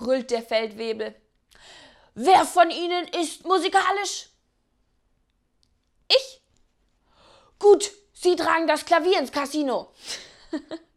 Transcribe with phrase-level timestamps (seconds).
[0.00, 1.14] brüllt der Feldwebel.
[2.14, 4.30] Wer von Ihnen ist musikalisch?
[6.08, 6.42] Ich.
[7.58, 9.92] Gut, Sie tragen das Klavier ins Casino.